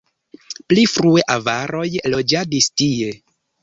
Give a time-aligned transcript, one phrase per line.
[0.73, 3.17] Pli frue avaroj loĝadis tie.